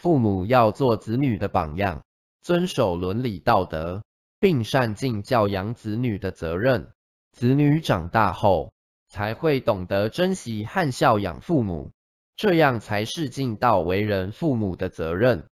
[0.00, 2.02] 父母要做子女的榜样
[2.40, 4.02] 遵守伦理道德
[4.38, 6.90] 并善尽教养子女的责任。
[7.32, 8.72] 子女长大后
[9.08, 11.90] 才会懂得珍惜和孝养父母
[12.34, 15.46] 这样才是尽到为人父母的责任。